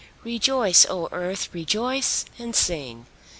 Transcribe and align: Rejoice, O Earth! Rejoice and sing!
Rejoice, 0.23 0.83
O 0.89 1.09
Earth! 1.11 1.49
Rejoice 1.53 2.25
and 2.39 2.55
sing! 2.55 3.05